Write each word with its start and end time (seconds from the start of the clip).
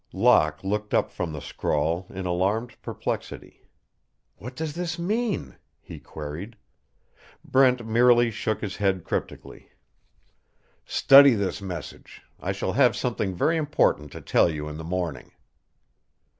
Locke 0.13 0.63
looked 0.63 0.95
up 0.95 1.11
from 1.11 1.31
the 1.31 1.41
scrawl 1.41 2.07
in 2.09 2.25
alarmed 2.25 2.75
perplexity. 2.81 3.61
"What 4.37 4.55
does 4.55 4.73
this 4.73 4.97
mean?" 4.97 5.57
he 5.79 5.99
queried. 5.99 6.55
Brent 7.45 7.85
merely 7.85 8.31
shook 8.31 8.61
his 8.61 8.77
head 8.77 9.03
cryptically. 9.03 9.69
"Study 10.87 11.35
this 11.35 11.61
message. 11.61 12.23
I 12.39 12.51
shall 12.51 12.71
have 12.73 12.95
something 12.95 13.35
very 13.35 13.57
important 13.57 14.11
to 14.13 14.21
tell 14.21 14.49
you 14.49 14.67
in 14.67 14.77
the 14.77 14.83
morning." 14.83 15.33